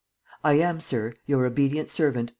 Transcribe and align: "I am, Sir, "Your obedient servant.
"I 0.43 0.53
am, 0.53 0.79
Sir, 0.79 1.13
"Your 1.27 1.45
obedient 1.45 1.91
servant. 1.91 2.29